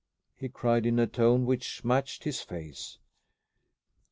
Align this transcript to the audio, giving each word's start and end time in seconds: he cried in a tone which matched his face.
he 0.35 0.49
cried 0.49 0.87
in 0.87 0.97
a 0.97 1.05
tone 1.05 1.45
which 1.45 1.85
matched 1.85 2.23
his 2.23 2.41
face. 2.41 2.97